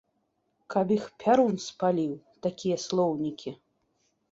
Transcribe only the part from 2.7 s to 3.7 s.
слоўнікі!